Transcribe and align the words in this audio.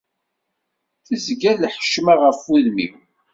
Tezga 1.07 1.51
lḥecma 1.61 2.13
ɣef 2.23 2.39
wudem-iw. 2.49 2.93